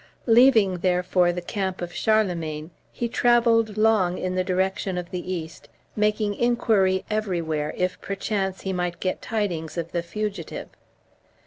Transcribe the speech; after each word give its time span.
Leaving, 0.25 0.79
therefore, 0.79 1.31
the 1.31 1.43
camp 1.43 1.79
of 1.79 1.93
Charlemagne, 1.93 2.71
he 2.91 3.07
travelled 3.07 3.77
long 3.77 4.17
in 4.17 4.33
the 4.33 4.43
direction 4.43 4.97
of 4.97 5.11
the 5.11 5.31
East, 5.31 5.69
making 5.95 6.33
inquiry 6.33 7.05
everywhere, 7.11 7.71
if, 7.77 8.01
perchance, 8.01 8.61
he 8.61 8.73
might 8.73 8.99
get 8.99 9.21
tidings 9.21 9.77
of 9.77 9.91
the 9.91 10.01
fugitive. 10.01 10.69